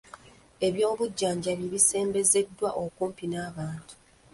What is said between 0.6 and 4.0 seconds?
Ebyobujjanjabi bisembezeddwa okumpi n'abantu.